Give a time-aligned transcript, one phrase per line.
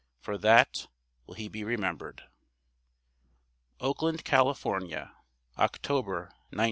[0.19, 0.87] For that
[1.27, 2.23] will he be remembered.
[3.81, 5.13] OAKLAND, CALIFORNIA.
[5.59, 6.17] October
[6.49, 6.59] 1901.